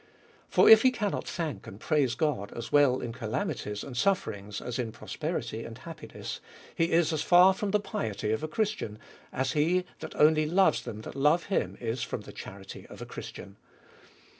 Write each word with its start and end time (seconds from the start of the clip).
For 0.49 0.67
if 0.67 0.81
he 0.81 0.89
cannot 0.89 1.27
thank 1.27 1.67
and 1.67 1.79
praise 1.79 2.15
God, 2.15 2.51
as 2.55 2.71
well 2.71 3.01
in 3.01 3.13
calamities 3.13 3.83
and 3.83 3.95
sufferings, 3.95 4.59
as 4.59 4.79
in 4.79 4.91
prosperity 4.91 5.63
and 5.63 5.77
happi 5.77 6.15
ness, 6.15 6.39
he 6.73 6.91
is 6.91 7.13
as 7.13 7.21
far 7.21 7.53
from 7.53 7.69
the 7.69 7.79
piety 7.79 8.31
of 8.31 8.41
a 8.41 8.47
Christian, 8.47 8.97
as 9.31 9.51
he 9.51 9.85
that 9.99 10.15
only 10.15 10.47
loves 10.47 10.81
them 10.81 11.01
that 11.01 11.13
loves 11.13 11.43
him 11.53 11.77
is 11.79 12.01
from 12.01 12.21
the 12.21 12.33
charity 12.33 12.87
of 12.87 12.99
a 13.03 13.05
Christian. 13.05 13.57